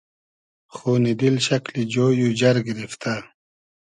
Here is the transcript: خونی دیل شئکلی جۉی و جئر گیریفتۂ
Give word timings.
خونی 0.75 1.13
دیل 1.19 1.35
شئکلی 1.45 1.83
جۉی 1.93 2.21
و 2.27 2.29
جئر 2.39 2.57
گیریفتۂ 2.65 3.15